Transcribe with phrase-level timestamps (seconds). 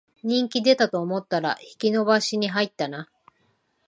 [0.23, 3.07] 人気出たと思ったら引き延ばしに入ったな